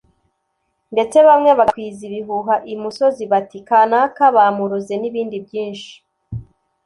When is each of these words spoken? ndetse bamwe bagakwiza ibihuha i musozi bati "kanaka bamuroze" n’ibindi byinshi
ndetse 0.93 1.17
bamwe 1.27 1.51
bagakwiza 1.59 2.01
ibihuha 2.09 2.55
i 2.73 2.75
musozi 2.81 3.23
bati 3.31 3.57
"kanaka 3.67 4.23
bamuroze" 4.35 4.93
n’ibindi 4.97 5.37
byinshi 5.45 5.93